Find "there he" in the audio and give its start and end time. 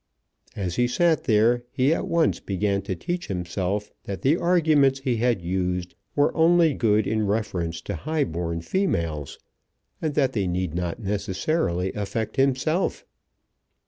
1.25-1.93